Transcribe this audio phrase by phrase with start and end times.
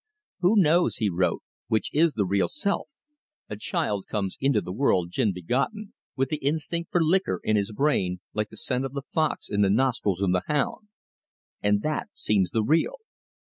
[0.39, 2.89] "Who knows," he wrote, "which is the real self?
[3.49, 7.71] A child comes into the world gin begotten, with the instinct for liquor in his
[7.71, 10.87] brain, like the scent of the fox in the nostrils of the hound.
[11.61, 12.95] And that seems the real.